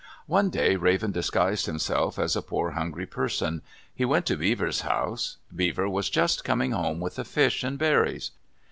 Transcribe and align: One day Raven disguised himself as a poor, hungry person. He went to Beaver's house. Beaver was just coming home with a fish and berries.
One 0.25 0.49
day 0.49 0.77
Raven 0.77 1.11
disguised 1.11 1.67
himself 1.67 2.17
as 2.17 2.35
a 2.35 2.41
poor, 2.41 2.71
hungry 2.71 3.05
person. 3.05 3.61
He 3.93 4.03
went 4.03 4.25
to 4.25 4.35
Beaver's 4.35 4.81
house. 4.81 5.37
Beaver 5.55 5.87
was 5.87 6.09
just 6.09 6.43
coming 6.43 6.71
home 6.71 6.99
with 6.99 7.19
a 7.19 7.23
fish 7.23 7.63
and 7.63 7.77
berries. 7.77 8.31